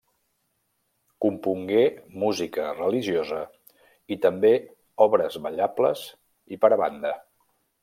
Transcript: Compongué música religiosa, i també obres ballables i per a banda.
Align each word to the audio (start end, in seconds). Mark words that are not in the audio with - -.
Compongué 1.25 1.83
música 2.23 2.65
religiosa, 2.79 3.43
i 4.15 4.19
també 4.25 4.53
obres 5.07 5.39
ballables 5.47 6.05
i 6.57 6.61
per 6.65 6.75
a 6.79 6.83
banda. 6.85 7.17